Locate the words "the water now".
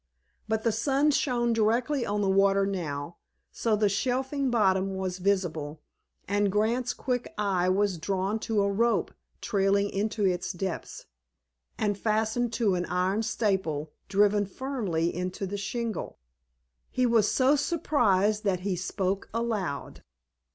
2.21-3.17